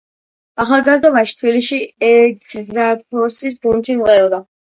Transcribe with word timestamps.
ახალგაზრდობაში 0.63 1.35
თბილისში 1.41 1.77
ეგზარქოსის 2.07 3.61
გუნდში 3.67 3.99
მღეროდა. 4.01 4.41